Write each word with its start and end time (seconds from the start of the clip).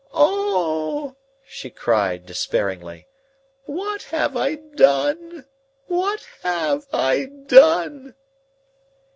"O!" 0.15 1.15
she 1.45 1.69
cried, 1.69 2.25
despairingly. 2.25 3.05
"What 3.65 4.01
have 4.05 4.35
I 4.35 4.55
done! 4.55 5.45
What 5.85 6.27
have 6.41 6.87
I 6.91 7.25
done!" 7.45 8.15